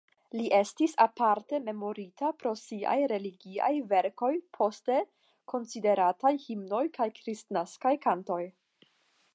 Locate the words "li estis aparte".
0.37-1.59